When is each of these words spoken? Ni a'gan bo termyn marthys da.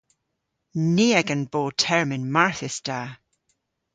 Ni 0.93 1.07
a'gan 1.19 1.43
bo 1.51 1.61
termyn 1.81 2.25
marthys 2.35 2.77
da. 2.87 3.01